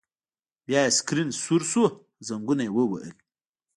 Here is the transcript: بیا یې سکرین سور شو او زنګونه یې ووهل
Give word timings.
بیا 0.65 0.81
یې 0.85 0.95
سکرین 0.97 1.29
سور 1.43 1.61
شو 1.69 1.81
او 1.89 1.93
زنګونه 2.27 2.61
یې 2.65 2.71
ووهل 2.73 3.11